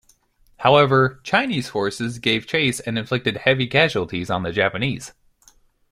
However, 0.57 1.19
Chinese 1.23 1.69
forces 1.69 2.17
gave 2.17 2.47
chase 2.47 2.79
and 2.79 2.97
inflicted 2.97 3.37
heavy 3.37 3.67
casualties 3.67 4.31
on 4.31 4.41
the 4.41 4.51
Japanese. 4.51 5.13